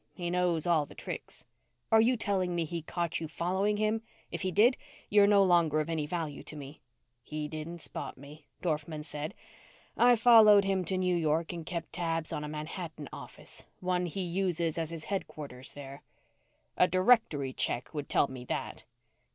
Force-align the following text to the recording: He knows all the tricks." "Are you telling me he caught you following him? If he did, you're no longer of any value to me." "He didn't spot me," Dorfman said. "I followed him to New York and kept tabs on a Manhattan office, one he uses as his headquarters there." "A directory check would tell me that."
He 0.15 0.31
knows 0.31 0.65
all 0.65 0.87
the 0.87 0.95
tricks." 0.95 1.45
"Are 1.91 2.01
you 2.01 2.17
telling 2.17 2.55
me 2.55 2.65
he 2.65 2.81
caught 2.81 3.19
you 3.19 3.27
following 3.27 3.77
him? 3.77 4.01
If 4.31 4.41
he 4.41 4.49
did, 4.51 4.75
you're 5.11 5.27
no 5.27 5.43
longer 5.43 5.79
of 5.79 5.91
any 5.91 6.07
value 6.07 6.41
to 6.41 6.55
me." 6.55 6.81
"He 7.21 7.47
didn't 7.47 7.81
spot 7.81 8.17
me," 8.17 8.47
Dorfman 8.63 9.03
said. 9.03 9.35
"I 9.95 10.15
followed 10.15 10.65
him 10.65 10.83
to 10.85 10.97
New 10.97 11.15
York 11.15 11.53
and 11.53 11.67
kept 11.67 11.93
tabs 11.93 12.33
on 12.33 12.43
a 12.43 12.47
Manhattan 12.49 13.09
office, 13.13 13.63
one 13.79 14.07
he 14.07 14.21
uses 14.21 14.79
as 14.79 14.89
his 14.89 15.03
headquarters 15.03 15.73
there." 15.73 16.01
"A 16.77 16.87
directory 16.87 17.53
check 17.53 17.93
would 17.93 18.09
tell 18.09 18.27
me 18.27 18.43
that." 18.45 18.85